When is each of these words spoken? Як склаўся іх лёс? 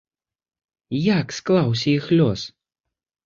Як 1.19 1.27
склаўся 1.39 1.87
іх 1.97 2.09
лёс? 2.21 2.41